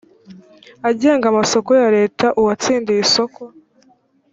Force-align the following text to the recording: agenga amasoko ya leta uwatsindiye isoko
agenga 0.89 1.25
amasoko 1.31 1.69
ya 1.81 1.87
leta 1.97 2.25
uwatsindiye 2.39 2.99
isoko 3.05 3.41